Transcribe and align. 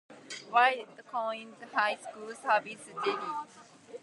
White 0.49 0.87
Cone 1.11 1.55
High 1.75 1.97
School 1.97 2.33
serves 2.41 2.89
Jeddito. 3.05 3.45